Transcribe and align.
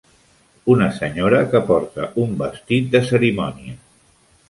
Una 0.75 0.87
senyora 1.01 1.43
que 1.53 1.63
porta 1.69 2.09
un 2.25 2.35
vestit 2.43 2.91
de 2.97 3.07
cerimònia 3.15 3.81